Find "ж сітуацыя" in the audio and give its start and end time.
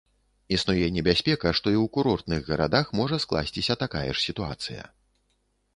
4.09-4.83